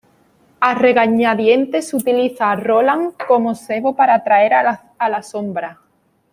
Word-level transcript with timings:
A 0.59 0.73
regañadientes 0.73 1.93
utiliza 1.93 2.49
a 2.49 2.55
Roland 2.55 3.13
como 3.27 3.53
cebo 3.53 3.95
para 3.95 4.15
atraer 4.15 4.51
a 4.55 5.09
la 5.09 5.21
sombra. 5.21 5.79